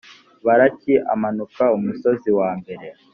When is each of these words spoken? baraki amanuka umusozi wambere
baraki 0.45 0.93
amanuka 1.13 1.63
umusozi 1.77 2.29
wambere 2.39 2.87